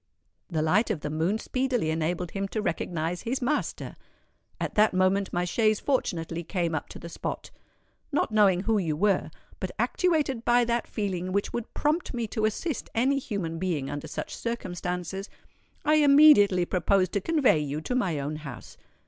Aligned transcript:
The 0.49 0.63
light 0.63 0.89
of 0.89 1.01
the 1.01 1.11
moon 1.11 1.37
speedily 1.37 1.91
enabled 1.91 2.31
him 2.31 2.47
to 2.47 2.61
recognise 2.63 3.21
his 3.21 3.39
master. 3.39 3.95
At 4.59 4.73
that 4.73 4.95
moment 4.95 5.31
my 5.31 5.45
chaise 5.45 5.79
fortunately 5.79 6.43
came 6.43 6.73
up 6.73 6.89
to 6.89 6.97
the 6.97 7.07
spot. 7.07 7.51
Not 8.11 8.31
knowing 8.31 8.61
who 8.61 8.79
you 8.79 8.95
were, 8.97 9.29
but 9.59 9.69
actuated 9.77 10.43
by 10.43 10.65
that 10.65 10.87
feeling 10.87 11.31
which 11.31 11.53
would 11.53 11.71
prompt 11.75 12.15
me 12.15 12.25
to 12.29 12.45
assist 12.45 12.89
any 12.95 13.19
human 13.19 13.59
being 13.59 13.91
under 13.91 14.07
such 14.07 14.35
circumstances, 14.35 15.29
I 15.85 15.97
immediately 15.97 16.65
proposed 16.65 17.11
to 17.11 17.21
convey 17.21 17.59
you 17.59 17.79
to 17.81 17.93
my 17.93 18.17
own 18.17 18.37
house. 18.37 18.77